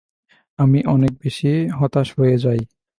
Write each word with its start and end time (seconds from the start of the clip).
আমি 0.59 0.79
অনেক 0.85 1.11
বেশি 1.23 1.51
হতাশ 1.79 2.07
হয়ে 2.17 2.35
যাই। 2.37 2.61